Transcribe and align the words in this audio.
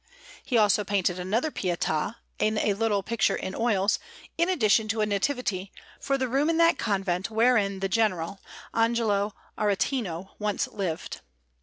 He 0.43 0.57
also 0.57 0.83
painted 0.83 1.19
another 1.19 1.51
Pietà 1.51 2.15
in 2.39 2.57
a 2.57 2.73
little 2.73 3.03
picture 3.03 3.35
in 3.35 3.53
oils, 3.53 3.99
in 4.35 4.49
addition 4.49 4.87
to 4.87 5.01
a 5.01 5.05
Nativity, 5.05 5.71
for 5.99 6.17
the 6.17 6.27
room 6.27 6.49
in 6.49 6.57
that 6.57 6.79
convent 6.79 7.29
wherein 7.29 7.81
the 7.81 7.87
General, 7.87 8.39
Angelo 8.73 9.35
Aretino, 9.59 10.31
once 10.39 10.67
lived. 10.67 11.21